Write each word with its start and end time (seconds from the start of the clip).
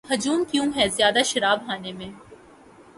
ہجوم 0.09 0.43
کیوں 0.51 0.65
ہے 0.75 0.87
زیادہ 0.97 1.21
شراب 1.25 1.59
خانے 1.65 1.91
میں 1.91 2.09